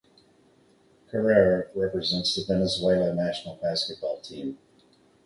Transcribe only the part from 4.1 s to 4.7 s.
team.